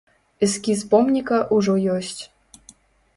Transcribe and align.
Эскіз 0.45 0.79
помніка 0.93 1.37
ўжо 1.57 1.73
ёсць. 1.97 2.21